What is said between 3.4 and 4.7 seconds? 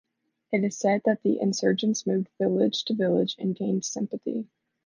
gained sympathy.